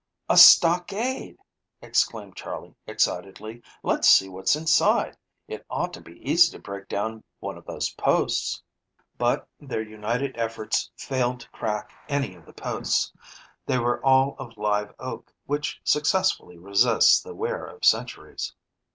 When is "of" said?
7.55-7.67, 12.33-12.47, 14.39-14.57, 17.63-17.85